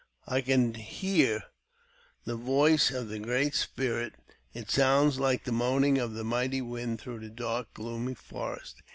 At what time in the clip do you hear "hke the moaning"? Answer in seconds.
5.19-5.99